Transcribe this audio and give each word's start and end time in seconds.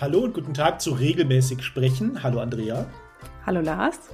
Hallo 0.00 0.24
und 0.24 0.34
guten 0.34 0.52
Tag 0.52 0.80
zu 0.80 0.90
regelmäßig 0.90 1.62
sprechen. 1.62 2.24
Hallo 2.24 2.40
Andrea. 2.40 2.86
Hallo 3.46 3.60
Lars. 3.60 4.10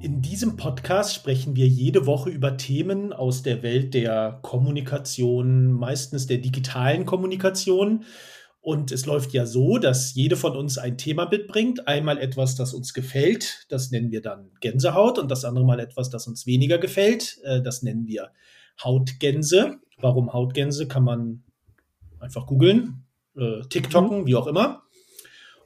In 0.00 0.22
diesem 0.22 0.56
Podcast 0.56 1.14
sprechen 1.14 1.56
wir 1.56 1.66
jede 1.66 2.06
Woche 2.06 2.30
über 2.30 2.56
Themen 2.56 3.12
aus 3.12 3.42
der 3.42 3.64
Welt 3.64 3.92
der 3.94 4.38
Kommunikation, 4.42 5.72
meistens 5.72 6.28
der 6.28 6.38
digitalen 6.38 7.04
Kommunikation. 7.04 8.04
Und 8.62 8.92
es 8.92 9.06
läuft 9.06 9.32
ja 9.32 9.46
so, 9.46 9.78
dass 9.78 10.14
jede 10.14 10.36
von 10.36 10.54
uns 10.54 10.76
ein 10.76 10.98
Thema 10.98 11.28
mitbringt. 11.30 11.88
Einmal 11.88 12.18
etwas, 12.18 12.56
das 12.56 12.74
uns 12.74 12.92
gefällt, 12.92 13.66
das 13.70 13.90
nennen 13.90 14.10
wir 14.10 14.20
dann 14.20 14.50
Gänsehaut. 14.60 15.18
Und 15.18 15.30
das 15.30 15.46
andere 15.46 15.64
Mal 15.64 15.80
etwas, 15.80 16.10
das 16.10 16.26
uns 16.26 16.46
weniger 16.46 16.78
gefällt, 16.78 17.38
äh, 17.44 17.62
das 17.62 17.82
nennen 17.82 18.06
wir 18.06 18.30
Hautgänse. 18.82 19.78
Warum 19.98 20.32
Hautgänse 20.32 20.88
kann 20.88 21.04
man 21.04 21.42
einfach 22.18 22.46
googeln, 22.46 23.04
äh, 23.36 23.62
TikToken, 23.68 24.22
mhm. 24.22 24.26
wie 24.26 24.36
auch 24.36 24.46
immer. 24.46 24.82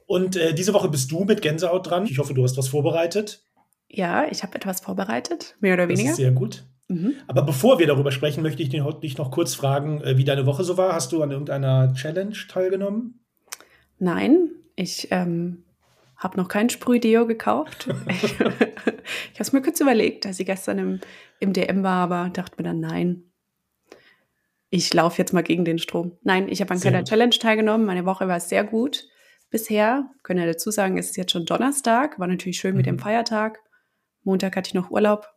Und 0.05 0.37
äh, 0.37 0.53
diese 0.53 0.73
Woche 0.73 0.89
bist 0.89 1.11
du 1.11 1.25
mit 1.25 1.41
Gänsehaut 1.41 1.89
dran. 1.89 2.05
Ich 2.05 2.19
hoffe, 2.19 2.33
du 2.33 2.43
hast 2.43 2.57
was 2.57 2.69
vorbereitet. 2.69 3.43
Ja, 3.89 4.27
ich 4.29 4.43
habe 4.43 4.55
etwas 4.55 4.79
vorbereitet, 4.79 5.55
mehr 5.59 5.73
oder 5.73 5.89
weniger. 5.89 6.13
Sehr 6.13 6.31
gut. 6.31 6.65
Mhm. 6.87 7.15
Aber 7.27 7.41
bevor 7.41 7.79
wir 7.79 7.87
darüber 7.87 8.11
sprechen, 8.11 8.43
möchte 8.43 8.61
ich 8.61 8.69
dich 8.69 9.17
noch 9.17 9.31
kurz 9.31 9.55
fragen, 9.55 10.01
äh, 10.01 10.17
wie 10.17 10.23
deine 10.23 10.45
Woche 10.45 10.63
so 10.63 10.77
war. 10.77 10.93
Hast 10.93 11.11
du 11.11 11.23
an 11.23 11.31
irgendeiner 11.31 11.93
Challenge 11.93 12.35
teilgenommen? 12.47 13.25
Nein, 13.97 14.49
ich 14.75 15.07
ähm, 15.11 15.63
habe 16.17 16.37
noch 16.37 16.47
kein 16.47 16.69
Sprühdeo 16.69 17.25
gekauft. 17.25 17.87
ich 18.09 18.23
ich 18.23 18.39
habe 18.39 18.49
es 19.39 19.53
mir 19.53 19.61
kurz 19.61 19.79
überlegt, 19.79 20.25
als 20.25 20.39
ich 20.39 20.45
gestern 20.45 20.77
im, 20.77 20.99
im 21.39 21.53
DM 21.53 21.83
war, 21.83 22.03
aber 22.03 22.29
dachte 22.29 22.55
mir 22.57 22.69
dann, 22.69 22.79
nein, 22.79 23.23
ich 24.69 24.93
laufe 24.93 25.17
jetzt 25.19 25.33
mal 25.33 25.43
gegen 25.43 25.65
den 25.65 25.79
Strom. 25.79 26.17
Nein, 26.23 26.49
ich 26.49 26.61
habe 26.61 26.73
an 26.73 26.79
keiner 26.79 27.03
Challenge 27.03 27.35
teilgenommen. 27.37 27.85
Meine 27.85 28.05
Woche 28.05 28.27
war 28.27 28.39
sehr 28.39 28.63
gut 28.63 29.07
bisher. 29.49 30.09
Können 30.23 30.41
ja 30.41 30.45
dazu 30.45 30.69
sagen, 30.71 30.97
es 30.97 31.11
ist 31.11 31.17
jetzt 31.17 31.31
schon 31.31 31.45
Donnerstag, 31.45 32.19
war 32.19 32.27
natürlich 32.27 32.57
schön 32.57 32.71
mhm. 32.71 32.77
mit 32.77 32.85
dem 32.85 32.95
mhm. 32.95 32.99
Feiertag. 32.99 33.59
Montag 34.23 34.55
hatte 34.55 34.67
ich 34.67 34.73
noch 34.73 34.91
Urlaub. 34.91 35.27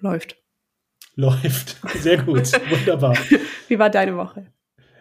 Läuft. 0.00 0.36
Läuft. 1.18 1.78
Sehr 1.98 2.22
gut. 2.22 2.52
Wunderbar. 2.70 3.12
Wie 3.68 3.76
war 3.76 3.90
deine 3.90 4.16
Woche? 4.16 4.46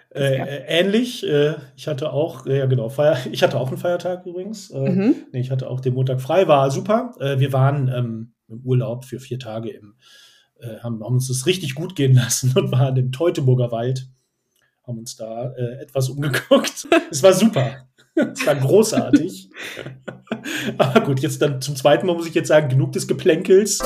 Äh, 0.10 0.38
äh, 0.38 0.64
ähnlich. 0.68 1.24
Äh, 1.24 1.54
ich 1.76 1.88
hatte 1.88 2.12
auch, 2.12 2.48
äh, 2.48 2.58
ja 2.58 2.66
genau, 2.66 2.90
Feier, 2.90 3.20
ich 3.32 3.44
hatte 3.44 3.60
auch 3.60 3.68
einen 3.68 3.78
Feiertag 3.78 4.26
übrigens. 4.26 4.72
Äh, 4.72 4.90
mhm. 4.90 5.16
Nee, 5.32 5.42
ich 5.42 5.52
hatte 5.52 5.70
auch 5.70 5.80
den 5.80 5.94
Montag 5.94 6.20
frei, 6.20 6.48
war 6.48 6.72
super. 6.72 7.14
Äh, 7.20 7.38
wir 7.38 7.54
waren 7.54 7.88
ähm, 7.96 8.34
im 8.48 8.62
Urlaub 8.62 9.06
für 9.06 9.20
vier 9.20 9.38
Tage 9.38 9.70
im, 9.70 9.96
haben, 10.82 11.04
haben, 11.04 11.14
uns 11.14 11.28
das 11.28 11.46
richtig 11.46 11.76
gut 11.76 11.96
gehen 11.96 12.16
lassen 12.16 12.52
und 12.58 12.72
waren 12.72 12.98
im 12.98 13.12
Teutoburger 13.12 13.72
Wald, 13.72 14.08
haben 14.88 14.98
uns 14.98 15.16
da 15.16 15.54
etwas 15.54 16.10
umgeguckt. 16.10 16.88
es 17.12 17.22
war 17.22 17.34
super. 17.34 17.88
Es 18.16 18.44
war 18.48 18.56
großartig. 18.56 19.52
Aber 20.80 21.02
gut, 21.02 21.20
jetzt 21.20 21.44
dann 21.44 21.62
zum 21.62 21.76
zweiten 21.76 22.08
Mal 22.08 22.16
muss 22.16 22.26
ich 22.26 22.34
jetzt 22.34 22.48
sagen, 22.48 22.70
genug 22.70 22.94
des 22.94 23.08
Geplänkels. 23.08 23.84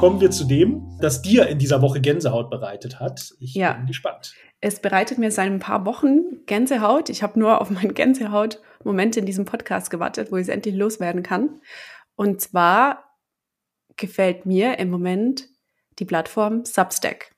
Kommen 0.00 0.18
wir 0.22 0.30
zu 0.30 0.44
dem, 0.44 0.96
das 1.02 1.20
dir 1.20 1.46
in 1.48 1.58
dieser 1.58 1.82
Woche 1.82 2.00
Gänsehaut 2.00 2.48
bereitet 2.48 3.00
hat. 3.00 3.34
Ich 3.38 3.52
ja. 3.52 3.74
bin 3.74 3.84
gespannt. 3.84 4.32
Es 4.62 4.80
bereitet 4.80 5.18
mir 5.18 5.30
seit 5.30 5.48
ein 5.48 5.58
paar 5.58 5.84
Wochen 5.84 6.46
Gänsehaut. 6.46 7.10
Ich 7.10 7.22
habe 7.22 7.38
nur 7.38 7.60
auf 7.60 7.68
meinen 7.68 7.92
Gänsehaut-Moment 7.94 9.18
in 9.18 9.26
diesem 9.26 9.44
Podcast 9.44 9.90
gewartet, 9.90 10.32
wo 10.32 10.36
ich 10.36 10.44
es 10.44 10.48
endlich 10.48 10.74
loswerden 10.74 11.22
kann. 11.22 11.60
Und 12.16 12.40
zwar 12.40 13.14
gefällt 13.96 14.46
mir 14.46 14.78
im 14.78 14.88
Moment 14.88 15.48
die 15.98 16.06
Plattform 16.06 16.64
Substack. 16.64 17.32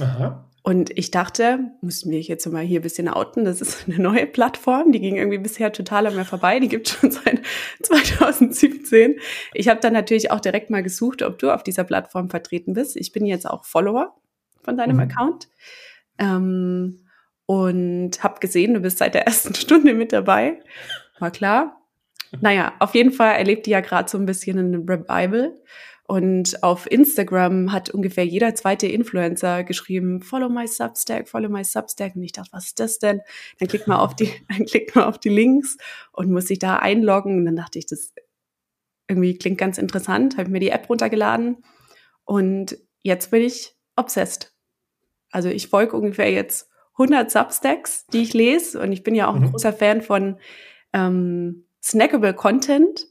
Aha. 0.00 0.50
Und 0.64 0.96
ich 0.96 1.10
dachte, 1.10 1.72
müssen 1.80 2.12
wir 2.12 2.20
jetzt 2.20 2.46
mal 2.46 2.62
hier 2.62 2.78
ein 2.78 2.84
bisschen 2.84 3.08
outen, 3.08 3.44
das 3.44 3.60
ist 3.60 3.84
eine 3.88 3.98
neue 3.98 4.26
Plattform, 4.26 4.92
die 4.92 5.00
ging 5.00 5.16
irgendwie 5.16 5.38
bisher 5.38 5.72
total 5.72 6.06
an 6.06 6.14
mir 6.14 6.24
vorbei, 6.24 6.60
die 6.60 6.68
gibt 6.68 6.88
schon 6.88 7.10
seit 7.10 7.42
2017. 7.82 9.18
Ich 9.54 9.68
habe 9.68 9.80
dann 9.80 9.92
natürlich 9.92 10.30
auch 10.30 10.40
direkt 10.40 10.70
mal 10.70 10.82
gesucht, 10.82 11.22
ob 11.22 11.38
du 11.38 11.52
auf 11.52 11.64
dieser 11.64 11.84
Plattform 11.84 12.30
vertreten 12.30 12.74
bist. 12.74 12.96
Ich 12.96 13.12
bin 13.12 13.26
jetzt 13.26 13.48
auch 13.48 13.64
Follower 13.64 14.16
von 14.62 14.76
deinem 14.76 14.96
mhm. 14.96 15.02
Account 15.02 15.48
ähm, 16.18 17.06
und 17.46 18.22
habe 18.22 18.38
gesehen, 18.38 18.74
du 18.74 18.80
bist 18.80 18.98
seit 18.98 19.14
der 19.14 19.26
ersten 19.26 19.54
Stunde 19.56 19.94
mit 19.94 20.12
dabei. 20.12 20.60
War 21.18 21.32
klar. 21.32 21.78
Naja, 22.40 22.72
auf 22.78 22.94
jeden 22.94 23.12
Fall 23.12 23.34
erlebt 23.34 23.66
die 23.66 23.70
ja 23.70 23.80
gerade 23.80 24.08
so 24.08 24.16
ein 24.16 24.24
bisschen 24.24 24.58
ein 24.58 24.88
Revival. 24.88 25.54
Und 26.12 26.62
auf 26.62 26.90
Instagram 26.90 27.72
hat 27.72 27.88
ungefähr 27.88 28.26
jeder 28.26 28.54
zweite 28.54 28.86
Influencer 28.86 29.64
geschrieben, 29.64 30.20
follow 30.20 30.50
my 30.50 30.66
Substack, 30.68 31.26
follow 31.26 31.48
my 31.48 31.64
Substack. 31.64 32.14
Und 32.14 32.22
ich 32.22 32.32
dachte, 32.32 32.50
was 32.52 32.66
ist 32.66 32.80
das 32.80 32.98
denn? 32.98 33.22
Dann 33.58 33.68
klickt 33.68 33.88
man 33.88 33.96
auf 33.96 34.14
die, 34.14 34.28
dann 34.50 34.66
klickt 34.66 34.94
man 34.94 35.06
auf 35.06 35.16
die 35.16 35.30
Links 35.30 35.78
und 36.12 36.30
muss 36.30 36.48
sich 36.48 36.58
da 36.58 36.76
einloggen. 36.76 37.38
Und 37.38 37.46
dann 37.46 37.56
dachte 37.56 37.78
ich, 37.78 37.86
das 37.86 38.12
irgendwie 39.08 39.38
klingt 39.38 39.56
ganz 39.56 39.78
interessant, 39.78 40.36
habe 40.36 40.50
mir 40.50 40.60
die 40.60 40.68
App 40.68 40.86
runtergeladen. 40.90 41.64
Und 42.24 42.76
jetzt 43.00 43.30
bin 43.30 43.40
ich 43.40 43.74
obsessed. 43.96 44.54
Also 45.30 45.48
ich 45.48 45.68
folge 45.68 45.96
ungefähr 45.96 46.30
jetzt 46.30 46.68
100 46.98 47.30
Substacks, 47.30 48.06
die 48.08 48.20
ich 48.20 48.34
lese. 48.34 48.78
Und 48.78 48.92
ich 48.92 49.02
bin 49.02 49.14
ja 49.14 49.28
auch 49.28 49.34
ein 49.34 49.44
mhm. 49.44 49.52
großer 49.52 49.72
Fan 49.72 50.02
von 50.02 50.38
ähm, 50.92 51.64
snackable 51.82 52.34
Content. 52.34 53.06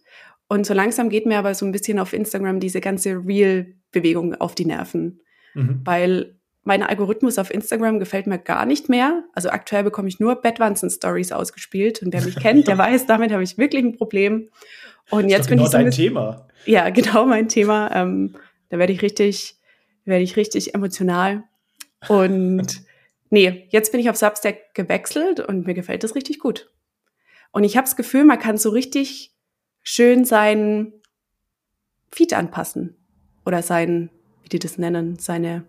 Und 0.52 0.66
so 0.66 0.74
langsam 0.74 1.08
geht 1.08 1.26
mir 1.26 1.40
aber 1.40 1.56
so 1.56 1.66
ein 1.66 1.72
bisschen 1.72 1.98
auf 1.98 2.12
Instagram 2.12 2.60
diese 2.60 2.82
ganze 2.82 3.12
Real-Bewegung 3.26 4.36
auf 4.36 4.54
die 4.54 4.66
Nerven. 4.66 5.22
Mhm. 5.54 5.80
Weil 5.86 6.36
mein 6.66 6.84
Algorithmus 6.84 7.40
auf 7.40 7.54
Instagram 7.54 8.00
gefällt 8.00 8.28
mir 8.28 8.38
gar 8.38 8.66
nicht 8.66 8.90
mehr. 8.90 9.24
Also 9.32 9.50
aktuell 9.50 9.86
bekomme 9.86 10.10
ich 10.10 10.20
nur 10.20 10.36
Bettwanzen-Stories 10.36 11.32
ausgespielt. 11.32 12.04
Und 12.04 12.12
wer 12.12 12.22
mich 12.22 12.36
kennt, 12.42 12.68
der 12.68 12.78
weiß, 12.78 13.06
damit 13.06 13.32
habe 13.32 13.44
ich 13.44 13.58
wirklich 13.58 13.82
ein 13.82 13.96
Problem. 13.96 14.50
Und 15.10 15.30
jetzt 15.30 15.48
bin 15.48 15.56
genau 15.56 15.68
ich 15.68 15.72
so 15.72 15.78
dein 15.78 15.90
Thema. 15.90 16.46
Ja, 16.66 16.90
genau 16.90 17.26
mein 17.26 17.48
Thema. 17.48 17.90
Ähm, 17.96 18.36
da 18.68 18.78
werde 18.78 18.92
ich 18.92 19.02
richtig, 19.02 19.56
werde 20.04 20.24
ich 20.26 20.36
richtig 20.36 20.76
emotional. 20.76 21.46
Und 22.10 22.82
nee, 23.30 23.68
jetzt 23.70 23.94
bin 23.94 24.02
ich 24.02 24.10
auf 24.10 24.18
Substack 24.18 24.74
gewechselt 24.74 25.40
und 25.40 25.66
mir 25.66 25.76
gefällt 25.76 26.04
das 26.04 26.14
richtig 26.14 26.40
gut. 26.40 26.70
Und 27.54 27.64
ich 27.64 27.78
habe 27.78 27.86
das 27.86 27.96
Gefühl, 27.96 28.26
man 28.26 28.38
kann 28.38 28.58
so 28.58 28.70
richtig 28.72 29.31
schön 29.84 30.26
seinen 30.26 30.94
Feed 32.12 32.34
anpassen 32.34 32.96
oder 33.46 33.62
sein, 33.62 34.10
wie 34.44 34.50
die 34.50 34.60
das 34.60 34.78
nennen, 34.78 35.18
seine, 35.18 35.64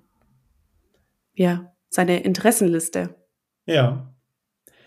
ja, 1.35 1.73
seine 1.89 2.23
Interessenliste. 2.23 3.15
Ja. 3.67 4.09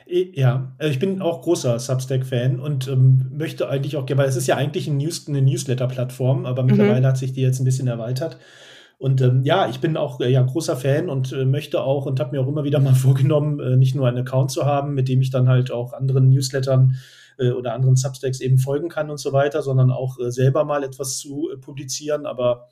Ja, 0.07 0.75
also 0.77 0.91
ich 0.91 0.99
bin 0.99 1.19
auch 1.19 1.41
großer 1.41 1.79
Substack-Fan 1.79 2.59
und 2.59 2.87
ähm, 2.87 3.31
möchte 3.31 3.69
eigentlich 3.69 3.97
auch, 3.97 4.07
weil 4.07 4.29
es 4.29 4.35
ist 4.35 4.45
ja 4.45 4.55
eigentlich 4.55 4.87
ein 4.87 4.97
News, 4.97 5.27
eine 5.27 5.41
Newsletter-Plattform, 5.41 6.45
aber 6.45 6.61
mhm. 6.61 6.69
mittlerweile 6.69 7.01
mhm. 7.01 7.05
hat 7.05 7.17
sich 7.17 7.33
die 7.33 7.41
jetzt 7.41 7.59
ein 7.59 7.65
bisschen 7.65 7.87
erweitert. 7.87 8.37
Und 8.97 9.21
ähm, 9.21 9.41
ja, 9.43 9.67
ich 9.67 9.79
bin 9.79 9.97
auch 9.97 10.21
äh, 10.21 10.29
ja 10.29 10.43
großer 10.43 10.77
Fan 10.77 11.09
und 11.09 11.33
äh, 11.33 11.45
möchte 11.45 11.81
auch 11.81 12.05
und 12.05 12.19
habe 12.19 12.31
mir 12.31 12.41
auch 12.41 12.47
immer 12.47 12.63
wieder 12.63 12.79
mal 12.79 12.93
vorgenommen, 12.95 13.59
äh, 13.59 13.77
nicht 13.77 13.95
nur 13.95 14.07
einen 14.07 14.19
Account 14.19 14.51
zu 14.51 14.65
haben, 14.65 14.93
mit 14.93 15.09
dem 15.09 15.21
ich 15.21 15.31
dann 15.31 15.49
halt 15.49 15.71
auch 15.71 15.93
anderen 15.93 16.29
Newslettern 16.29 16.95
äh, 17.37 17.51
oder 17.51 17.73
anderen 17.73 17.95
Substacks 17.95 18.39
eben 18.41 18.57
folgen 18.57 18.89
kann 18.89 19.09
und 19.09 19.17
so 19.19 19.33
weiter, 19.33 19.61
sondern 19.61 19.91
auch 19.91 20.19
äh, 20.19 20.31
selber 20.31 20.65
mal 20.65 20.83
etwas 20.83 21.17
zu 21.17 21.49
äh, 21.51 21.57
publizieren. 21.57 22.25
Aber 22.25 22.67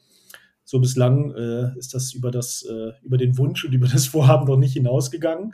so 0.63 0.79
bislang 0.79 1.34
äh, 1.35 1.78
ist 1.78 1.94
das 1.94 2.13
über 2.13 2.31
das, 2.31 2.63
äh, 2.63 2.91
über 3.03 3.18
den 3.18 3.38
Wunsch 3.38 3.66
und 3.66 3.74
über 3.74 3.88
das 3.88 4.07
Vorhaben 4.07 4.46
noch 4.46 4.57
nicht 4.57 4.74
hinausgegangen. 4.74 5.54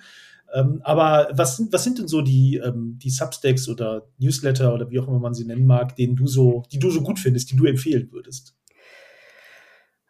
Ähm, 0.54 0.82
aber 0.84 1.30
was 1.34 1.58
sind, 1.58 1.72
was 1.74 1.84
sind 1.84 2.00
denn 2.00 2.08
so 2.08 2.22
die, 2.22 2.58
ähm, 2.64 2.98
die 3.02 3.10
Substacks 3.10 3.68
oder 3.70 4.08
Newsletter 4.18 4.74
oder 4.74 4.90
wie 4.90 5.00
auch 5.00 5.08
immer 5.08 5.20
man 5.20 5.34
sie 5.34 5.46
nennen 5.46 5.68
mag, 5.68 5.96
denen 5.96 6.16
du 6.16 6.28
so, 6.28 6.64
die 6.72 6.80
du 6.80 6.90
so 6.90 7.02
gut 7.02 7.20
findest, 7.20 7.52
die 7.52 7.56
du 7.56 7.66
empfehlen 7.66 8.12
würdest? 8.12 8.56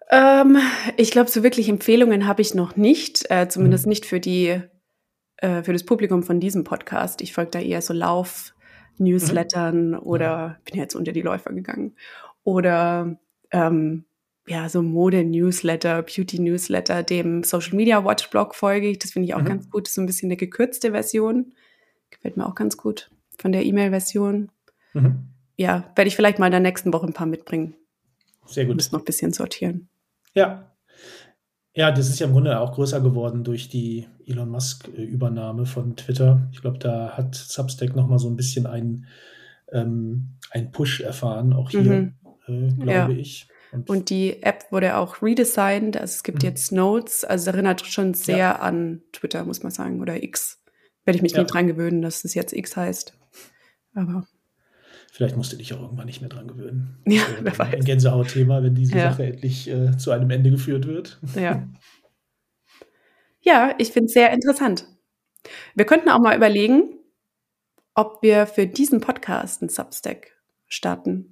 Ähm, 0.09 0.57
ich 0.97 1.11
glaube, 1.11 1.29
so 1.29 1.43
wirklich 1.43 1.69
Empfehlungen 1.69 2.25
habe 2.25 2.41
ich 2.41 2.53
noch 2.53 2.75
nicht, 2.75 3.29
äh, 3.29 3.47
zumindest 3.47 3.85
mhm. 3.85 3.89
nicht 3.89 4.05
für 4.05 4.19
die, 4.19 4.61
äh, 5.37 5.63
für 5.63 5.73
das 5.73 5.83
Publikum 5.83 6.23
von 6.23 6.39
diesem 6.39 6.63
Podcast. 6.63 7.21
Ich 7.21 7.33
folge 7.33 7.51
da 7.51 7.59
eher 7.59 7.81
so 7.81 7.93
Lauf, 7.93 8.53
Newslettern 8.99 9.91
mhm. 9.91 9.99
oder 9.99 10.59
bin 10.65 10.79
jetzt 10.79 10.95
unter 10.95 11.11
die 11.11 11.21
Läufer 11.21 11.53
gegangen 11.53 11.95
oder 12.43 13.17
ähm, 13.51 14.05
ja, 14.47 14.67
so 14.67 14.81
Mode-Newsletter, 14.81 16.01
Beauty-Newsletter, 16.01 17.03
dem 17.03 17.43
Social 17.43 17.75
Media 17.75 18.03
Watch-Blog 18.03 18.55
folge 18.55 18.89
ich. 18.89 18.97
Das 18.97 19.11
finde 19.11 19.27
ich 19.27 19.35
auch 19.35 19.41
mhm. 19.41 19.45
ganz 19.45 19.69
gut. 19.69 19.85
Das 19.85 19.91
ist 19.91 19.95
so 19.95 20.01
ein 20.01 20.07
bisschen 20.07 20.27
eine 20.27 20.37
gekürzte 20.37 20.91
Version. 20.91 21.53
Gefällt 22.09 22.35
mir 22.35 22.47
auch 22.47 22.55
ganz 22.55 22.75
gut 22.75 23.11
von 23.37 23.51
der 23.51 23.63
E-Mail-Version. 23.63 24.51
Mhm. 24.93 25.29
Ja, 25.55 25.91
werde 25.95 26.07
ich 26.07 26.15
vielleicht 26.15 26.39
mal 26.39 26.47
in 26.47 26.51
der 26.51 26.61
nächsten 26.61 26.91
Woche 26.93 27.05
ein 27.05 27.13
paar 27.13 27.27
mitbringen. 27.27 27.75
Sehr 28.47 28.65
gut. 28.65 28.75
Muss 28.75 28.91
noch 28.91 29.01
ein 29.01 29.05
bisschen 29.05 29.33
sortieren. 29.33 29.87
Ja, 30.33 30.75
Ja, 31.79 31.91
das 31.91 32.09
ist 32.09 32.19
ja 32.19 32.27
im 32.27 32.33
Grunde 32.33 32.59
auch 32.59 32.73
größer 32.73 32.99
geworden 32.99 33.45
durch 33.45 33.69
die 33.69 34.05
Elon 34.27 34.49
Musk-Übernahme 34.49 35.65
von 35.65 35.95
Twitter. 35.95 36.45
Ich 36.51 36.59
glaube, 36.59 36.77
da 36.77 37.11
hat 37.11 37.35
Substack 37.35 37.95
noch 37.95 38.05
mal 38.05 38.19
so 38.19 38.27
ein 38.27 38.35
bisschen 38.35 38.65
einen, 38.65 39.07
ähm, 39.71 40.35
einen 40.51 40.73
Push 40.73 40.99
erfahren, 40.99 41.53
auch 41.53 41.69
hier, 41.69 41.81
mhm. 41.81 42.13
äh, 42.47 42.73
glaube 42.73 42.91
ja. 42.91 43.07
ich. 43.07 43.47
Und, 43.71 43.89
und, 43.89 44.09
die 44.09 44.43
App 44.43 44.65
wurde 44.71 44.97
auch 44.97 45.21
redesigned. 45.21 45.95
Also 45.95 46.15
es 46.15 46.23
gibt 46.23 46.43
mhm. 46.43 46.49
jetzt 46.49 46.73
Notes. 46.73 47.23
Also 47.23 47.43
es 47.43 47.55
erinnert 47.55 47.85
schon 47.85 48.13
sehr 48.13 48.37
ja. 48.37 48.55
an 48.57 49.01
Twitter, 49.13 49.45
muss 49.45 49.63
man 49.63 49.71
sagen, 49.71 50.01
oder 50.01 50.21
X. 50.21 50.61
Werde 51.05 51.15
ich 51.15 51.23
mich 51.23 51.31
ja. 51.31 51.43
nie 51.43 51.47
dran 51.47 51.67
gewöhnen, 51.67 52.01
dass 52.01 52.25
es 52.25 52.33
jetzt 52.33 52.51
X 52.51 52.75
heißt. 52.75 53.17
Aber 53.93 54.27
Vielleicht 55.19 55.35
musst 55.35 55.51
du 55.51 55.57
dich 55.57 55.73
auch 55.73 55.81
irgendwann 55.81 56.05
nicht 56.05 56.21
mehr 56.21 56.29
dran 56.29 56.47
gewöhnen. 56.47 56.95
Ja, 57.05 57.23
also, 57.23 57.43
wer 57.43 57.59
weiß. 57.59 57.73
Ein 57.73 57.83
Gänsehautthema, 57.83 58.63
wenn 58.63 58.73
diese 58.73 58.97
ja. 58.97 59.11
Sache 59.11 59.25
endlich 59.25 59.69
äh, 59.69 59.97
zu 59.97 60.11
einem 60.11 60.29
Ende 60.29 60.49
geführt 60.49 60.87
wird. 60.87 61.19
Ja. 61.35 61.67
Ja, 63.41 63.73
ich 63.77 63.91
finde 63.93 64.07
es 64.07 64.13
sehr 64.13 64.31
interessant. 64.31 64.85
Wir 65.73 65.85
könnten 65.85 66.09
auch 66.09 66.19
mal 66.19 66.35
überlegen, 66.35 66.99
ob 67.95 68.21
wir 68.21 68.45
für 68.47 68.67
diesen 68.67 68.99
Podcast 68.99 69.61
einen 69.61 69.69
Substack 69.69 70.37
starten 70.67 71.31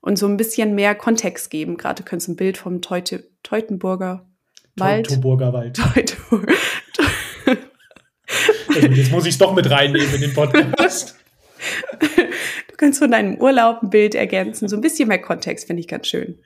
und 0.00 0.18
so 0.18 0.26
ein 0.26 0.36
bisschen 0.36 0.74
mehr 0.74 0.94
Kontext 0.94 1.50
geben. 1.50 1.78
Gerade 1.78 2.02
du 2.02 2.08
könntest 2.08 2.28
ein 2.28 2.36
Bild 2.36 2.58
vom 2.58 2.82
Teute, 2.82 3.30
Teutenburger 3.42 4.28
Wald. 4.76 5.08
Teutoburger 5.08 5.52
Wald. 5.52 5.76
Teutoburger. 5.94 6.54
also 8.68 8.86
jetzt 8.86 9.10
muss 9.10 9.24
ich 9.24 9.32
es 9.32 9.38
doch 9.38 9.54
mit 9.54 9.68
reinnehmen 9.70 10.14
in 10.14 10.20
den 10.20 10.34
Podcast. 10.34 11.16
Du 12.76 12.84
kannst 12.84 12.98
von 12.98 13.10
deinem 13.10 13.40
Urlaub 13.40 13.82
ein 13.82 13.88
Bild 13.88 14.14
ergänzen. 14.14 14.68
So 14.68 14.76
ein 14.76 14.82
bisschen 14.82 15.08
mehr 15.08 15.20
Kontext 15.20 15.66
finde 15.66 15.80
ich 15.80 15.88
ganz 15.88 16.08
schön. 16.08 16.36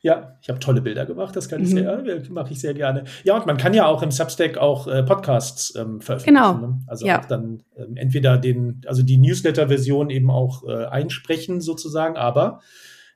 Ja, 0.00 0.38
ich 0.40 0.48
habe 0.48 0.60
tolle 0.60 0.80
Bilder 0.80 1.04
gemacht, 1.04 1.34
das 1.34 1.48
kann 1.48 1.60
ich 1.60 1.70
mhm. 1.70 1.78
sehr, 1.78 2.06
äh, 2.06 2.22
mache 2.30 2.52
ich 2.52 2.60
sehr 2.60 2.74
gerne. 2.74 3.02
Ja, 3.24 3.36
und 3.36 3.46
man 3.46 3.56
kann 3.56 3.74
ja 3.74 3.86
auch 3.86 4.00
im 4.04 4.12
Substack 4.12 4.56
auch 4.56 4.86
äh, 4.86 5.02
Podcasts 5.02 5.74
ähm, 5.74 6.00
veröffentlichen. 6.00 6.36
Genau. 6.36 6.58
Ne? 6.58 6.80
Also 6.86 7.04
ja. 7.04 7.20
auch 7.20 7.24
dann 7.24 7.64
ähm, 7.76 7.96
entweder 7.96 8.38
den, 8.38 8.82
also 8.86 9.02
die 9.02 9.16
Newsletter-Version 9.16 10.10
eben 10.10 10.30
auch 10.30 10.62
äh, 10.68 10.84
einsprechen 10.84 11.60
sozusagen, 11.60 12.16
aber 12.16 12.60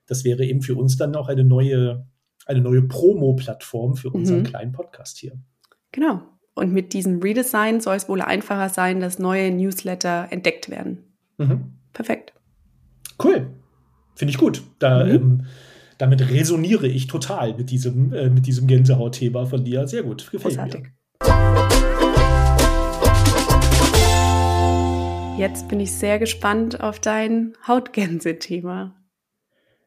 das 0.08 0.24
wäre 0.24 0.44
eben 0.44 0.62
für 0.62 0.74
uns 0.74 0.96
dann 0.96 1.14
auch 1.14 1.28
eine 1.28 1.44
neue, 1.44 2.04
eine 2.46 2.60
neue 2.60 2.82
Promo-Plattform 2.82 3.94
für 3.94 4.10
unseren 4.10 4.40
mhm. 4.40 4.44
kleinen 4.44 4.72
Podcast 4.72 5.18
hier. 5.18 5.38
Genau. 5.92 6.22
Und 6.54 6.72
mit 6.72 6.92
diesem 6.94 7.20
Redesign 7.20 7.80
soll 7.80 7.94
es 7.94 8.08
wohl 8.08 8.20
einfacher 8.20 8.68
sein, 8.68 8.98
dass 8.98 9.20
neue 9.20 9.52
Newsletter 9.52 10.26
entdeckt 10.30 10.68
werden. 10.68 11.04
Mhm. 11.38 11.74
Perfekt. 11.92 12.32
Cool. 13.22 13.50
Finde 14.14 14.30
ich 14.30 14.38
gut. 14.38 14.62
Da, 14.78 15.04
mhm. 15.04 15.10
ähm, 15.10 15.46
damit 15.98 16.30
resoniere 16.30 16.88
ich 16.88 17.06
total 17.06 17.54
mit 17.54 17.70
diesem, 17.70 18.12
äh, 18.12 18.30
mit 18.30 18.46
diesem 18.46 18.66
Gänsehautthema 18.66 19.46
von 19.46 19.64
dir. 19.64 19.86
Sehr 19.86 20.02
gut. 20.02 20.30
Gefällt 20.30 20.56
Großartig. 20.56 20.82
mir. 20.82 20.92
Jetzt 25.38 25.68
bin 25.68 25.80
ich 25.80 25.92
sehr 25.92 26.18
gespannt 26.18 26.80
auf 26.80 27.00
dein 27.00 27.54
Hautgänse-Thema. 27.66 28.94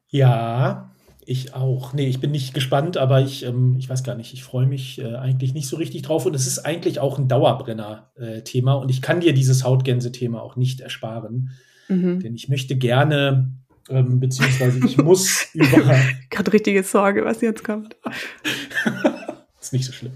Ja, 0.08 0.96
ich 1.26 1.54
auch. 1.54 1.94
Nee, 1.94 2.08
ich 2.08 2.20
bin 2.20 2.32
nicht 2.32 2.54
gespannt, 2.54 2.98
aber 2.98 3.22
ich, 3.22 3.46
ähm, 3.46 3.76
ich 3.78 3.90
weiß 3.90 4.04
gar 4.04 4.16
nicht, 4.16 4.34
ich 4.34 4.44
freue 4.44 4.66
mich 4.66 5.00
äh, 5.00 5.16
eigentlich 5.16 5.54
nicht 5.54 5.68
so 5.68 5.78
richtig 5.78 6.04
drauf. 6.04 6.26
Und 6.26 6.36
es 6.36 6.48
ist 6.48 6.60
eigentlich 6.60 7.00
auch 7.00 7.20
ein 7.20 7.28
Dauerbrenner-Thema. 7.28 8.74
Äh, 8.74 8.78
und 8.78 8.90
ich 8.90 9.02
kann 9.02 9.22
dir 9.22 9.34
dieses 9.34 9.64
Hautgänse-Thema 9.64 10.42
auch 10.42 10.56
nicht 10.56 10.82
ersparen. 10.82 11.52
Mhm. 11.88 12.20
Denn 12.20 12.36
ich 12.36 12.50
möchte 12.50 12.76
gerne, 12.76 13.52
ähm, 13.90 14.20
beziehungsweise 14.20 14.80
ich 14.86 14.98
muss 14.98 15.48
über. 15.54 16.00
Gerade 16.30 16.54
richtige 16.54 16.84
Sorge, 16.84 17.26
was 17.26 17.42
jetzt 17.42 17.64
kommt. 17.64 17.96
ist 19.62 19.74
nicht 19.74 19.86
so 19.86 19.92
schlimm. 19.92 20.14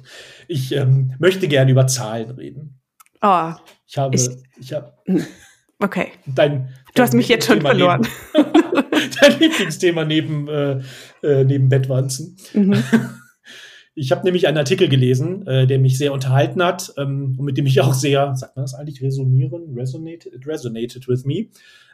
Ich 0.48 0.72
ähm, 0.72 1.14
möchte 1.20 1.48
gerne 1.48 1.72
über 1.72 1.88
Zahlen 1.88 2.32
reden. 2.32 2.80
Oh. 3.22 3.54
Ich 3.88 3.98
habe. 3.98 4.16
Ich, 4.16 4.30
ich 4.60 4.74
habe. 4.74 4.94
Okay. 5.82 6.10
Dein, 6.26 6.68
du 6.94 7.02
hast 7.02 7.14
mich 7.14 7.30
jetzt 7.30 7.48
schon 7.48 7.62
verloren. 7.62 8.06
Neben, 8.34 8.52
dein 9.22 9.40
Lieblingsthema 9.40 10.04
neben, 10.04 10.50
äh, 10.50 10.82
äh, 11.24 11.46
neben 11.46 11.70
Bettwanzen. 11.70 12.36
Mhm. 12.54 12.84
Ich 14.00 14.12
habe 14.12 14.24
nämlich 14.24 14.48
einen 14.48 14.58
Artikel 14.58 14.88
gelesen, 14.88 15.46
äh, 15.46 15.68
der 15.68 15.78
mich 15.78 15.98
sehr 15.98 16.14
unterhalten 16.14 16.64
hat 16.64 16.94
ähm, 16.98 17.36
und 17.38 17.44
mit 17.44 17.58
dem 17.58 17.66
ich 17.66 17.82
auch 17.82 17.94
sehr, 17.94 18.34
sagt 18.34 18.56
man 18.56 18.64
das 18.64 18.74
eigentlich, 18.74 19.02
resonieren? 19.02 19.74
Resonated, 19.76 20.34
it 20.34 20.48
resonated 20.48 21.10
with 21.10 21.26
me. 21.26 21.48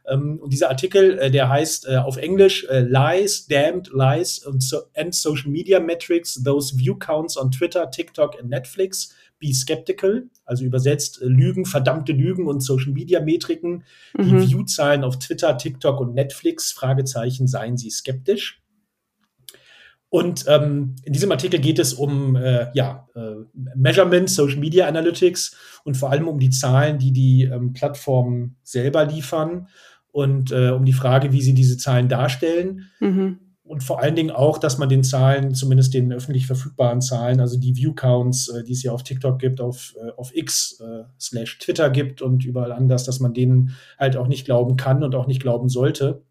Ähm, 0.08 0.40
und 0.40 0.54
dieser 0.54 0.70
Artikel, 0.70 1.18
äh, 1.18 1.32
der 1.32 1.50
heißt 1.50 1.88
äh, 1.88 1.98
auf 1.98 2.18
Englisch 2.18 2.64
äh, 2.70 2.82
Lies, 2.82 3.48
Damned 3.48 3.90
Lies 3.92 4.46
and, 4.46 4.62
so 4.62 4.82
and 4.96 5.16
Social 5.16 5.50
Media 5.50 5.80
Metrics, 5.80 6.42
Those 6.44 6.78
View 6.78 6.96
Counts 6.96 7.38
on 7.38 7.50
Twitter, 7.50 7.90
TikTok 7.90 8.40
and 8.40 8.50
Netflix. 8.50 9.16
Be 9.38 9.54
skeptical, 9.54 10.30
also 10.46 10.64
übersetzt 10.64 11.22
äh, 11.24 11.26
Lügen, 11.26 11.66
verdammte 11.66 12.14
Lügen 12.14 12.48
und 12.48 12.62
Social 12.62 12.94
Media 12.94 13.20
Metriken, 13.20 13.84
die 14.18 14.32
mhm. 14.32 14.48
View-Zahlen 14.48 15.04
auf 15.04 15.18
Twitter, 15.18 15.58
TikTok 15.58 16.00
und 16.00 16.14
Netflix, 16.14 16.72
Fragezeichen, 16.72 17.48
seien 17.48 17.78
Sie 17.78 17.90
skeptisch. 17.90 18.62
Und 20.16 20.46
ähm, 20.48 20.96
in 21.04 21.12
diesem 21.12 21.30
Artikel 21.34 21.60
geht 21.60 21.78
es 21.78 21.94
um 21.94 22.38
äh, 22.38 22.68
ja, 22.74 23.06
äh, 23.16 23.36
Measurement, 23.76 24.30
Social 24.30 24.60
Media 24.60 24.88
Analytics 24.88 25.58
und 25.84 25.98
vor 25.98 26.10
allem 26.10 26.30
um 26.30 26.40
die 26.40 26.52
Zahlen, 26.52 27.00
die 27.00 27.12
die 27.12 27.44
ähm, 27.44 27.74
Plattformen 27.74 28.56
selber 28.64 29.04
liefern 29.04 29.68
und 30.14 30.54
äh, 30.54 30.70
um 30.70 30.86
die 30.86 30.94
Frage, 30.94 31.34
wie 31.34 31.42
sie 31.42 31.54
diese 31.54 31.76
Zahlen 31.76 32.08
darstellen. 32.08 32.90
Mhm. 33.02 33.40
Und 33.66 33.84
vor 33.84 34.00
allen 34.00 34.16
Dingen 34.16 34.32
auch, 34.32 34.58
dass 34.58 34.78
man 34.78 34.88
den 34.88 35.04
Zahlen, 35.04 35.54
zumindest 35.54 35.94
den 35.94 36.14
öffentlich 36.14 36.48
verfügbaren 36.48 37.02
Zahlen, 37.02 37.42
also 37.42 37.60
die 37.60 37.76
View-Counts, 37.76 38.48
äh, 38.48 38.64
die 38.64 38.72
es 38.72 38.84
ja 38.84 38.94
auf 38.94 39.04
TikTok 39.04 39.38
gibt, 39.38 39.60
auf, 39.60 39.96
äh, 40.02 40.12
auf 40.16 40.34
X 40.34 40.80
äh, 40.80 41.04
slash 41.20 41.60
Twitter 41.60 41.90
gibt 41.90 42.22
und 42.22 42.46
überall 42.46 42.72
anders, 42.72 43.04
dass 43.04 43.20
man 43.20 43.34
denen 43.34 43.76
halt 44.00 44.16
auch 44.16 44.28
nicht 44.28 44.46
glauben 44.46 44.78
kann 44.78 45.04
und 45.04 45.14
auch 45.14 45.28
nicht 45.28 45.42
glauben 45.42 45.68
sollte. 45.68 46.24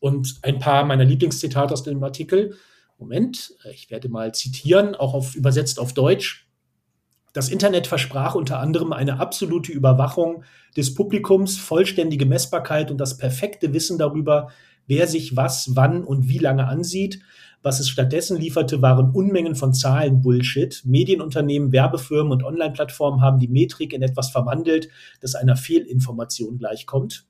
Und 0.00 0.38
ein 0.40 0.58
paar 0.58 0.86
meiner 0.86 1.04
Lieblingszitate 1.04 1.74
aus 1.74 1.82
dem 1.82 2.02
Artikel 2.02 2.54
Moment, 2.98 3.54
äh, 3.64 3.72
ich 3.72 3.90
werde 3.90 4.08
mal 4.08 4.34
zitieren, 4.34 4.94
auch 4.94 5.14
auf, 5.14 5.34
übersetzt 5.34 5.78
auf 5.78 5.92
Deutsch. 5.92 6.46
Das 7.32 7.50
Internet 7.50 7.86
versprach 7.86 8.34
unter 8.34 8.60
anderem 8.60 8.92
eine 8.92 9.20
absolute 9.20 9.70
Überwachung 9.70 10.44
des 10.76 10.94
Publikums, 10.94 11.58
vollständige 11.58 12.24
Messbarkeit 12.24 12.90
und 12.90 12.98
das 12.98 13.18
perfekte 13.18 13.74
Wissen 13.74 13.98
darüber, 13.98 14.48
wer 14.86 15.06
sich 15.06 15.36
was, 15.36 15.76
wann 15.76 16.02
und 16.02 16.28
wie 16.28 16.38
lange 16.38 16.66
ansieht. 16.66 17.20
Was 17.62 17.80
es 17.80 17.88
stattdessen 17.88 18.38
lieferte, 18.38 18.80
waren 18.80 19.10
Unmengen 19.10 19.56
von 19.56 19.74
Zahlen 19.74 20.22
Bullshit. 20.22 20.82
Medienunternehmen, 20.84 21.72
Werbefirmen 21.72 22.32
und 22.32 22.44
Online-Plattformen 22.44 23.20
haben 23.20 23.38
die 23.38 23.48
Metrik 23.48 23.92
in 23.92 24.02
etwas 24.02 24.30
verwandelt, 24.30 24.88
das 25.20 25.34
einer 25.34 25.56
Fehlinformation 25.56 26.58
gleichkommt. 26.58 27.26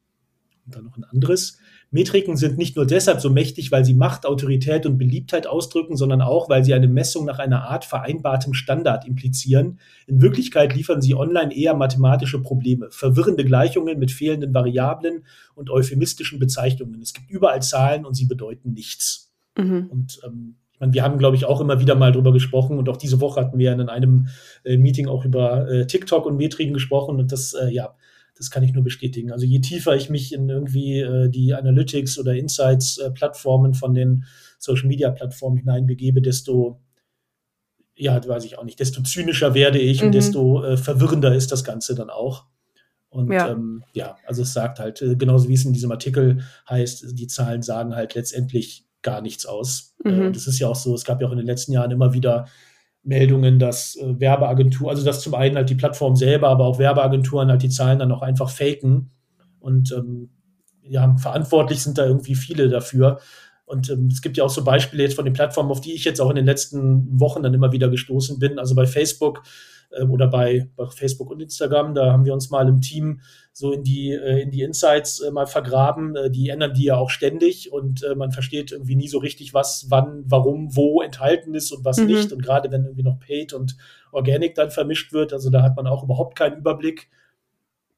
Und 0.66 0.74
dann 0.74 0.84
noch 0.84 0.96
ein 0.96 1.04
anderes. 1.04 1.58
Metriken 1.90 2.36
sind 2.36 2.58
nicht 2.58 2.76
nur 2.76 2.86
deshalb 2.86 3.20
so 3.20 3.30
mächtig, 3.30 3.70
weil 3.70 3.84
sie 3.84 3.94
Macht, 3.94 4.26
Autorität 4.26 4.86
und 4.86 4.98
Beliebtheit 4.98 5.46
ausdrücken, 5.46 5.96
sondern 5.96 6.20
auch, 6.20 6.48
weil 6.48 6.64
sie 6.64 6.74
eine 6.74 6.88
Messung 6.88 7.24
nach 7.24 7.38
einer 7.38 7.68
Art 7.68 7.84
vereinbartem 7.84 8.54
Standard 8.54 9.06
implizieren. 9.06 9.78
In 10.06 10.20
Wirklichkeit 10.20 10.74
liefern 10.74 11.00
sie 11.00 11.14
online 11.14 11.56
eher 11.56 11.74
mathematische 11.74 12.42
Probleme, 12.42 12.88
verwirrende 12.90 13.44
Gleichungen 13.44 13.98
mit 13.98 14.10
fehlenden 14.10 14.52
Variablen 14.52 15.24
und 15.54 15.70
euphemistischen 15.70 16.38
Bezeichnungen. 16.38 17.00
Es 17.00 17.14
gibt 17.14 17.30
überall 17.30 17.62
Zahlen 17.62 18.04
und 18.04 18.14
sie 18.14 18.26
bedeuten 18.26 18.72
nichts. 18.72 19.32
Mhm. 19.56 19.86
Und 19.90 20.20
ähm, 20.24 20.56
ich 20.76 20.80
meine, 20.80 20.92
wir 20.92 21.04
haben, 21.04 21.18
glaube 21.18 21.36
ich, 21.36 21.46
auch 21.46 21.62
immer 21.62 21.80
wieder 21.80 21.94
mal 21.94 22.12
drüber 22.12 22.32
gesprochen 22.32 22.78
und 22.78 22.88
auch 22.90 22.98
diese 22.98 23.20
Woche 23.22 23.40
hatten 23.40 23.58
wir 23.58 23.72
in 23.72 23.88
einem 23.88 24.28
äh, 24.62 24.76
Meeting 24.76 25.08
auch 25.08 25.24
über 25.24 25.66
äh, 25.70 25.86
TikTok 25.86 26.26
und 26.26 26.36
Metriken 26.36 26.74
gesprochen 26.74 27.18
und 27.18 27.32
das, 27.32 27.54
äh, 27.54 27.70
ja, 27.70 27.94
das 28.36 28.50
kann 28.50 28.62
ich 28.62 28.72
nur 28.72 28.84
bestätigen. 28.84 29.32
Also 29.32 29.46
je 29.46 29.60
tiefer 29.60 29.96
ich 29.96 30.10
mich 30.10 30.32
in 30.32 30.48
irgendwie 30.48 31.00
äh, 31.00 31.28
die 31.28 31.54
Analytics 31.54 32.18
oder 32.18 32.34
Insights-Plattformen 32.34 33.72
äh, 33.72 33.76
von 33.76 33.94
den 33.94 34.24
Social-Media-Plattformen 34.58 35.58
hineinbegebe, 35.58 36.20
desto, 36.20 36.80
ja, 37.94 38.22
weiß 38.26 38.44
ich 38.44 38.58
auch 38.58 38.64
nicht, 38.64 38.78
desto 38.78 39.02
zynischer 39.02 39.54
werde 39.54 39.78
ich 39.78 40.00
mhm. 40.00 40.06
und 40.06 40.14
desto 40.14 40.62
äh, 40.62 40.76
verwirrender 40.76 41.34
ist 41.34 41.50
das 41.50 41.64
Ganze 41.64 41.94
dann 41.94 42.10
auch. 42.10 42.44
Und 43.08 43.32
ja. 43.32 43.50
Ähm, 43.50 43.82
ja, 43.94 44.16
also 44.26 44.42
es 44.42 44.52
sagt 44.52 44.78
halt, 44.78 45.00
äh, 45.00 45.16
genauso 45.16 45.48
wie 45.48 45.54
es 45.54 45.64
in 45.64 45.72
diesem 45.72 45.90
Artikel 45.90 46.42
heißt, 46.68 47.18
die 47.18 47.26
Zahlen 47.26 47.62
sagen 47.62 47.94
halt 47.94 48.14
letztendlich 48.14 48.84
gar 49.00 49.22
nichts 49.22 49.46
aus. 49.46 49.94
Äh, 50.04 50.10
mhm. 50.10 50.26
und 50.26 50.36
es 50.36 50.46
ist 50.46 50.58
ja 50.58 50.68
auch 50.68 50.76
so, 50.76 50.94
es 50.94 51.04
gab 51.04 51.22
ja 51.22 51.26
auch 51.26 51.32
in 51.32 51.38
den 51.38 51.46
letzten 51.46 51.72
Jahren 51.72 51.90
immer 51.90 52.12
wieder 52.12 52.46
Meldungen, 53.06 53.58
dass 53.58 53.96
äh, 53.96 54.20
Werbeagenturen, 54.20 54.90
also 54.90 55.04
dass 55.04 55.20
zum 55.20 55.34
einen 55.34 55.56
halt 55.56 55.70
die 55.70 55.76
Plattform 55.76 56.16
selber, 56.16 56.48
aber 56.48 56.64
auch 56.64 56.78
Werbeagenturen 56.78 57.48
halt 57.48 57.62
die 57.62 57.68
Zahlen 57.68 58.00
dann 58.00 58.12
auch 58.12 58.22
einfach 58.22 58.50
faken. 58.50 59.10
Und 59.60 59.92
ähm, 59.92 60.30
ja, 60.82 61.16
verantwortlich 61.16 61.82
sind 61.82 61.98
da 61.98 62.06
irgendwie 62.06 62.34
viele 62.34 62.68
dafür. 62.68 63.20
Und 63.66 63.90
ähm, 63.90 64.08
es 64.12 64.22
gibt 64.22 64.36
ja 64.36 64.44
auch 64.44 64.50
so 64.50 64.64
Beispiele 64.64 65.02
jetzt 65.02 65.16
von 65.16 65.24
den 65.24 65.34
Plattformen, 65.34 65.70
auf 65.70 65.80
die 65.80 65.92
ich 65.92 66.04
jetzt 66.04 66.20
auch 66.20 66.30
in 66.30 66.36
den 66.36 66.46
letzten 66.46 67.20
Wochen 67.20 67.42
dann 67.42 67.52
immer 67.52 67.72
wieder 67.72 67.88
gestoßen 67.88 68.38
bin. 68.38 68.58
Also 68.58 68.74
bei 68.74 68.86
Facebook 68.86 69.42
äh, 69.90 70.04
oder 70.04 70.28
bei, 70.28 70.68
bei 70.76 70.86
Facebook 70.86 71.30
und 71.30 71.40
Instagram. 71.40 71.94
Da 71.94 72.12
haben 72.12 72.24
wir 72.24 72.32
uns 72.32 72.50
mal 72.50 72.68
im 72.68 72.80
Team 72.80 73.20
so 73.52 73.72
in 73.72 73.82
die, 73.82 74.12
äh, 74.12 74.42
in 74.42 74.50
die 74.50 74.62
Insights 74.62 75.20
äh, 75.20 75.30
mal 75.30 75.46
vergraben. 75.46 76.14
Äh, 76.14 76.30
die 76.30 76.48
ändern 76.48 76.74
die 76.74 76.84
ja 76.84 76.96
auch 76.96 77.10
ständig 77.10 77.72
und 77.72 78.04
äh, 78.04 78.14
man 78.14 78.30
versteht 78.30 78.72
irgendwie 78.72 78.96
nie 78.96 79.08
so 79.08 79.18
richtig, 79.18 79.52
was, 79.52 79.86
wann, 79.88 80.24
warum, 80.26 80.76
wo 80.76 81.02
enthalten 81.02 81.54
ist 81.54 81.72
und 81.72 81.84
was 81.84 81.98
mhm. 81.98 82.06
nicht. 82.06 82.32
Und 82.32 82.42
gerade 82.42 82.70
wenn 82.70 82.84
irgendwie 82.84 83.02
noch 83.02 83.18
Paid 83.18 83.52
und 83.52 83.76
Organic 84.12 84.54
dann 84.54 84.70
vermischt 84.70 85.12
wird, 85.12 85.32
also 85.32 85.50
da 85.50 85.62
hat 85.62 85.76
man 85.76 85.86
auch 85.86 86.04
überhaupt 86.04 86.38
keinen 86.38 86.58
Überblick. 86.58 87.08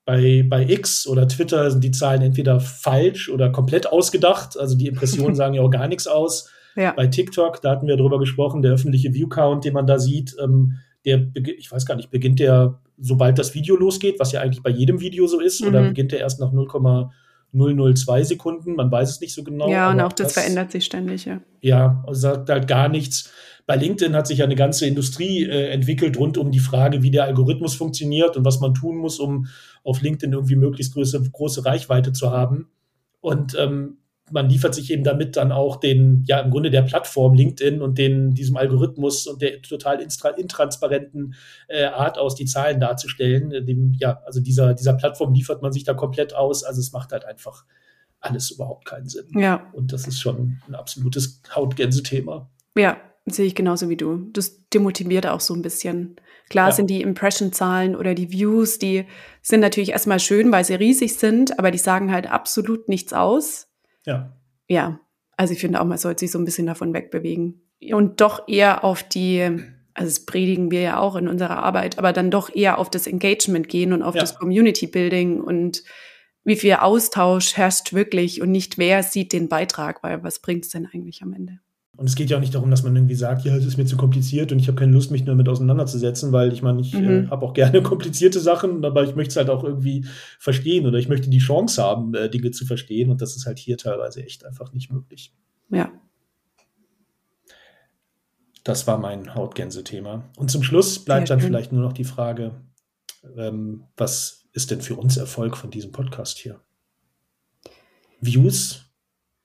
Bei, 0.09 0.43
bei 0.43 0.67
X 0.67 1.07
oder 1.07 1.29
Twitter 1.29 1.71
sind 1.71 1.85
die 1.85 1.91
Zahlen 1.91 2.23
entweder 2.23 2.61
falsch 2.61 3.29
oder 3.29 3.50
komplett 3.50 3.93
ausgedacht. 3.93 4.59
Also 4.59 4.75
die 4.75 4.87
Impressionen 4.87 5.35
sagen 5.37 5.53
ja 5.53 5.61
auch 5.61 5.69
gar 5.69 5.87
nichts 5.87 6.07
aus. 6.07 6.49
Ja. 6.77 6.93
Bei 6.93 7.09
TikTok, 7.09 7.61
da 7.61 7.73
hatten 7.73 7.87
wir 7.87 7.99
drüber 7.99 8.19
gesprochen, 8.19 8.62
der 8.62 8.73
öffentliche 8.73 9.12
View-Count, 9.12 9.67
den 9.67 9.75
man 9.75 9.87
da 9.87 9.99
sieht, 9.99 10.35
ähm, 10.43 10.79
der, 11.05 11.27
ich 11.35 11.71
weiß 11.71 11.85
gar 11.85 11.95
nicht, 11.95 12.11
beginnt 12.11 12.41
der, 12.41 12.81
sobald 12.97 13.38
das 13.38 13.55
Video 13.55 13.77
losgeht, 13.77 14.19
was 14.19 14.33
ja 14.33 14.41
eigentlich 14.41 14.62
bei 14.62 14.71
jedem 14.71 14.99
Video 15.00 15.27
so 15.27 15.41
ist, 15.41 15.61
mhm. 15.61 15.69
oder 15.69 15.83
beginnt 15.83 16.12
der 16.12 16.21
erst 16.21 16.41
nach 16.41 16.53
0,002 16.53 18.23
Sekunden? 18.23 18.77
Man 18.77 18.91
weiß 18.91 19.11
es 19.11 19.21
nicht 19.21 19.35
so 19.35 19.45
genau. 19.45 19.69
Ja, 19.69 19.91
und 19.91 20.00
auch 20.00 20.15
das, 20.15 20.29
das, 20.33 20.43
verändert 20.43 20.73
sich 20.73 20.87
ständig, 20.87 21.27
ja. 21.27 21.43
Ja, 21.61 22.03
also 22.07 22.19
sagt 22.19 22.49
halt 22.49 22.67
gar 22.67 22.88
nichts. 22.88 23.31
Bei 23.69 23.77
LinkedIn 23.77 24.17
hat 24.17 24.27
sich 24.27 24.39
ja 24.39 24.47
eine 24.47 24.55
ganze 24.55 24.87
Industrie 24.87 25.45
äh, 25.45 25.69
entwickelt 25.69 26.17
rund 26.17 26.39
um 26.39 26.51
die 26.51 26.59
Frage, 26.59 27.03
wie 27.03 27.11
der 27.11 27.25
Algorithmus 27.25 27.75
funktioniert 27.75 28.35
und 28.39 28.47
was 28.47 28.61
man 28.61 28.73
tun 28.73 28.97
muss, 28.97 29.21
um 29.21 29.47
auf 29.85 30.01
LinkedIn 30.01 30.33
irgendwie 30.33 30.57
möglichst 30.57 30.95
große, 30.95 31.23
große 31.31 31.67
Reichweite 31.67 32.15
zu 32.15 32.31
haben. 32.31 32.71
Und 33.21 33.55
ähm, 33.59 33.99
man 34.31 34.49
liefert 34.49 34.75
sich 34.75 34.91
eben 34.91 35.05
damit 35.05 35.37
dann 35.37 35.53
auch 35.53 35.77
den, 35.77 36.25
ja, 36.27 36.41
im 36.41 36.51
Grunde 36.51 36.71
der 36.71 36.81
Plattform 36.81 37.35
LinkedIn 37.35 37.83
und 37.83 37.99
den, 37.99 38.33
diesem 38.33 38.57
Algorithmus 38.57 39.27
und 39.27 39.43
der 39.43 39.61
total 39.61 40.01
intransparenten 40.01 41.35
äh, 41.69 41.85
Art 41.85 42.17
aus, 42.17 42.37
die 42.37 42.47
Zahlen 42.47 42.81
darzustellen. 42.81 43.51
Dem, 43.67 43.93
ja, 43.99 44.23
also 44.25 44.41
dieser, 44.41 44.73
dieser 44.73 44.95
Plattform 44.95 45.35
liefert 45.35 45.61
man 45.61 45.73
sich 45.73 45.85
da 45.85 45.93
komplett 45.93 46.35
aus. 46.35 46.65
Also 46.65 46.81
es 46.81 46.93
macht 46.93 47.13
halt 47.13 47.27
einfach 47.27 47.67
alles 48.19 48.51
überhaupt 48.51 48.87
keinen 48.87 49.11
Sinn. 49.11 49.27
Ja. 49.39 49.71
Und 49.75 49.93
das 49.93 50.07
ist 50.09 50.21
schon 50.21 50.63
ein 50.67 50.75
absolutes 50.75 51.43
Hautgänse-Thema. 51.55 52.49
Ja, 52.75 52.97
sehe 53.31 53.47
ich 53.47 53.55
genauso 53.55 53.89
wie 53.89 53.97
du. 53.97 54.29
Das 54.33 54.69
demotiviert 54.69 55.27
auch 55.27 55.41
so 55.41 55.55
ein 55.55 55.63
bisschen. 55.63 56.17
Klar 56.49 56.69
ja. 56.69 56.73
sind 56.73 56.89
die 56.89 57.03
Impression-Zahlen 57.03 57.95
oder 57.95 58.15
die 58.15 58.31
Views, 58.33 58.79
die 58.79 59.05
sind 59.43 59.61
natürlich 59.61 59.91
erstmal 59.91 60.21
schön, 60.21 60.51
weil 60.51 60.65
sie 60.65 60.75
riesig 60.75 61.17
sind, 61.17 61.59
aber 61.59 61.71
die 61.71 61.79
sagen 61.79 62.11
halt 62.11 62.31
absolut 62.31 62.89
nichts 62.89 63.13
aus. 63.13 63.69
Ja. 64.07 64.35
Ja, 64.67 65.01
also 65.37 65.53
ich 65.53 65.61
finde 65.61 65.81
auch, 65.81 65.85
man 65.85 65.99
sollte 65.99 66.21
sich 66.21 66.31
so 66.31 66.39
ein 66.39 66.45
bisschen 66.45 66.67
davon 66.67 66.93
wegbewegen. 66.95 67.63
Und 67.93 68.21
doch 68.21 68.49
eher 68.49 68.83
auf 68.85 69.03
die, 69.03 69.41
also 69.95 70.09
das 70.09 70.27
predigen 70.27 70.71
wir 70.71 70.81
ja 70.81 70.99
auch 70.99 71.17
in 71.17 71.29
unserer 71.29 71.63
Arbeit, 71.63 71.99
aber 71.99 72.13
dann 72.13 72.31
doch 72.31 72.55
eher 72.55 72.79
auf 72.79 72.91
das 72.91 73.07
Engagement 73.07 73.69
gehen 73.69 73.93
und 73.93 74.03
auf 74.03 74.15
ja. 74.15 74.21
das 74.21 74.35
Community 74.35 74.87
Building 74.87 75.41
und 75.41 75.85
wie 76.45 76.57
viel 76.57 76.75
Austausch 76.75 77.57
herrscht 77.57 77.93
wirklich 77.93 78.41
und 78.41 78.51
nicht 78.51 78.79
wer 78.79 79.03
sieht 79.03 79.33
den 79.33 79.49
Beitrag, 79.49 80.03
weil 80.03 80.23
was 80.23 80.41
bringt 80.41 80.65
es 80.65 80.71
denn 80.71 80.87
eigentlich 80.87 81.23
am 81.23 81.35
Ende? 81.35 81.61
Und 81.99 82.07
es 82.07 82.14
geht 82.14 82.31
ja 82.31 82.37
auch 82.37 82.40
nicht 82.40 82.55
darum, 82.55 82.71
dass 82.71 82.85
man 82.85 82.95
irgendwie 82.95 83.17
sagt, 83.17 83.45
ja, 83.45 83.57
es 83.57 83.64
ist 83.64 83.76
mir 83.76 83.85
zu 83.85 83.97
kompliziert 83.97 84.52
und 84.52 84.61
ich 84.61 84.69
habe 84.69 84.78
keine 84.78 84.93
Lust, 84.93 85.11
mich 85.11 85.23
nur 85.23 85.35
damit 85.35 85.49
auseinanderzusetzen, 85.49 86.31
weil 86.31 86.52
ich 86.52 86.62
meine, 86.62 86.81
ich 86.81 86.95
äh, 86.95 87.00
mhm. 87.00 87.25
äh, 87.25 87.26
habe 87.26 87.45
auch 87.45 87.55
gerne 87.55 87.83
komplizierte 87.83 88.38
Sachen, 88.38 88.85
aber 88.85 89.02
ich 89.02 89.17
möchte 89.17 89.31
es 89.31 89.37
halt 89.37 89.50
auch 89.50 89.64
irgendwie 89.64 90.07
verstehen 90.38 90.87
oder 90.87 90.99
ich 90.99 91.09
möchte 91.09 91.28
die 91.28 91.40
Chance 91.40 91.83
haben, 91.83 92.14
äh, 92.14 92.31
Dinge 92.31 92.52
zu 92.52 92.67
verstehen 92.67 93.11
und 93.11 93.21
das 93.21 93.35
ist 93.35 93.47
halt 93.47 93.59
hier 93.59 93.76
teilweise 93.78 94.23
echt 94.23 94.47
einfach 94.47 94.73
nicht 94.73 94.93
möglich. 94.93 95.35
Ja. 95.71 95.90
Das 98.62 98.87
war 98.87 98.99
mein 98.99 99.35
Hautgänse-Thema. 99.35 100.23
Und 100.37 100.52
zum 100.52 100.62
Schluss 100.62 101.05
bleibt 101.05 101.26
Sehr 101.26 101.37
dann 101.37 101.45
vielleicht 101.45 101.73
nur 101.73 101.83
noch 101.83 101.95
die 101.95 102.05
Frage, 102.05 102.52
ähm, 103.37 103.83
was 103.97 104.47
ist 104.52 104.71
denn 104.71 104.83
für 104.83 104.95
uns 104.95 105.17
Erfolg 105.17 105.57
von 105.57 105.71
diesem 105.71 105.90
Podcast 105.90 106.38
hier? 106.38 106.61
Views, 108.21 108.85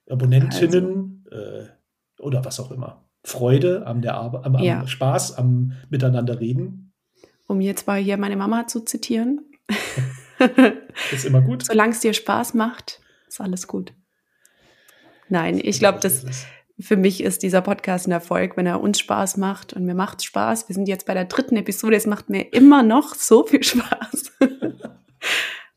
Abonnentinnen, 0.07 1.25
also. 1.31 1.41
äh, 1.41 1.67
oder 2.23 2.45
was 2.45 2.59
auch 2.59 2.71
immer. 2.71 3.03
Freude 3.23 3.85
am, 3.85 4.01
der 4.01 4.15
Arbeit, 4.15 4.45
am, 4.45 4.55
am 4.55 4.63
ja. 4.63 4.87
Spaß 4.87 5.37
am 5.37 5.73
Miteinander 5.89 6.39
reden. 6.39 6.93
Um 7.47 7.61
jetzt 7.61 7.87
mal 7.87 7.99
hier 7.99 8.17
meine 8.17 8.35
Mama 8.35 8.67
zu 8.67 8.81
zitieren. 8.81 9.41
ist 11.11 11.25
immer 11.25 11.41
gut. 11.41 11.65
Solange 11.65 11.91
es 11.91 11.99
dir 11.99 12.13
Spaß 12.13 12.53
macht, 12.53 13.01
ist 13.27 13.39
alles 13.39 13.67
gut. 13.67 13.93
Nein, 15.29 15.59
ich 15.61 15.79
glaube, 15.79 15.99
dass 15.99 16.25
für 16.79 16.97
mich 16.97 17.23
ist 17.23 17.43
dieser 17.43 17.61
Podcast 17.61 18.07
ein 18.07 18.11
Erfolg, 18.11 18.57
wenn 18.57 18.65
er 18.65 18.81
uns 18.81 18.99
Spaß 18.99 19.37
macht 19.37 19.73
und 19.73 19.85
mir 19.85 19.95
macht 19.95 20.23
Spaß. 20.23 20.67
Wir 20.67 20.73
sind 20.73 20.87
jetzt 20.87 21.05
bei 21.05 21.13
der 21.13 21.25
dritten 21.25 21.55
Episode, 21.55 21.95
es 21.95 22.07
macht 22.07 22.29
mir 22.29 22.53
immer 22.53 22.83
noch 22.83 23.15
so 23.15 23.45
viel 23.45 23.63
Spaß. 23.63 24.33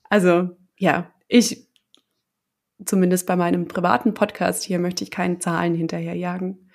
also 0.09 0.51
ja, 0.79 1.13
ich 1.29 1.69
zumindest 2.87 3.27
bei 3.27 3.37
meinem 3.37 3.69
privaten 3.69 4.15
Podcast 4.15 4.63
hier 4.63 4.79
möchte 4.79 5.05
ich 5.05 5.11
keine 5.11 5.39
Zahlen 5.39 5.75
hinterherjagen. 5.75 6.71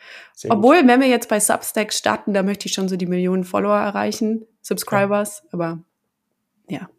Obwohl, 0.50 0.88
wenn 0.88 1.00
wir 1.00 1.08
jetzt 1.08 1.30
bei 1.30 1.40
Substack 1.40 1.94
starten, 1.94 2.34
da 2.34 2.44
möchte 2.44 2.68
ich 2.68 2.74
schon 2.74 2.90
so 2.90 2.98
die 2.98 3.06
Millionen 3.06 3.44
Follower 3.44 3.78
erreichen, 3.78 4.46
Subscribers, 4.62 5.42
ja. 5.44 5.50
aber 5.54 5.84
ja. 6.68 6.90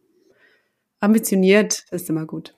Ambitioniert 1.01 1.85
ist 1.91 2.09
immer 2.11 2.27
gut. 2.27 2.57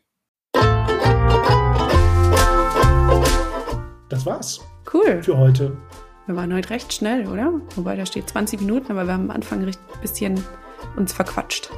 Das 4.09 4.27
war's. 4.27 4.61
Cool. 4.93 5.23
Für 5.23 5.39
heute. 5.39 5.77
Wir 6.27 6.37
waren 6.37 6.55
heute 6.55 6.71
recht 6.71 6.93
schnell, 6.93 7.27
oder? 7.27 7.61
Wobei 7.75 7.97
da 7.97 8.07
steht 8.07 8.29
20 8.29 8.61
Minuten, 8.61 8.93
aber 8.93 9.07
wir 9.07 9.13
haben 9.13 9.31
am 9.31 9.31
Anfang 9.31 9.63
ein 9.63 9.75
bisschen 10.01 10.43
uns 10.97 11.13
verquatscht. 11.13 11.71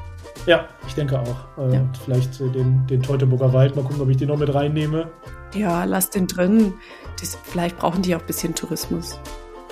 Ja, 0.47 0.67
ich 0.87 0.95
denke 0.95 1.19
auch. 1.19 1.59
Äh, 1.59 1.75
ja. 1.75 1.81
Vielleicht 2.05 2.41
äh, 2.41 2.49
den, 2.49 2.87
den 2.87 3.03
Teutoburger 3.03 3.53
Wald, 3.53 3.76
mal 3.76 3.83
gucken, 3.83 4.00
ob 4.00 4.09
ich 4.09 4.17
den 4.17 4.29
noch 4.29 4.38
mit 4.38 4.53
reinnehme. 4.55 5.11
Ja, 5.55 5.85
lass 5.85 6.11
den 6.11 6.26
drin. 6.26 6.75
Das, 7.21 7.37
vielleicht 7.45 7.79
brauchen 7.79 8.03
die 8.03 8.15
auch 8.15 8.21
ein 8.21 8.26
bisschen 8.26 8.55
Tourismus. 8.55 9.19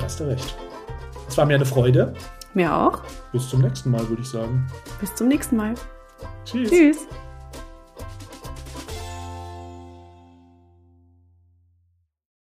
Hast 0.03 0.21
du 0.21 0.25
recht. 0.25 0.57
Es 1.29 1.39
war 1.39 1.47
mir 1.47 1.55
eine 1.55 1.65
Freude. 1.65 2.13
Mir 2.55 2.75
auch. 2.75 3.03
Bis 3.33 3.49
zum 3.49 3.63
nächsten 3.63 3.91
Mal, 3.91 4.09
würde 4.09 4.23
ich 4.23 4.29
sagen. 4.29 4.67
Bis 5.01 5.15
zum 5.15 5.29
nächsten 5.29 5.57
Mal. 5.57 5.75
Tschüss. 6.45 6.71
Tschüss. 6.71 6.99